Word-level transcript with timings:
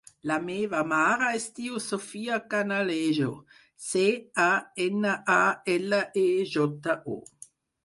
La 0.29 0.35
meva 0.43 0.77
mare 0.93 1.27
es 1.39 1.43
diu 1.59 1.77
Sophia 1.87 2.39
Canalejo: 2.55 3.29
ce, 3.89 4.03
a, 4.47 4.49
ena, 4.89 5.15
a, 5.37 5.39
ela, 5.77 6.03
e, 6.25 6.27
jota, 6.57 6.99
o. 7.17 7.23